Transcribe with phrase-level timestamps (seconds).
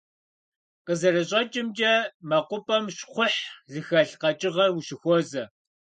[0.85, 1.93] КъызэрыщӀэкӀымкӀэ,
[2.29, 3.39] мэкъупӀэм щхъухь
[3.71, 5.43] зыхэлъ къэкӀыгъэ ущыхуозэ.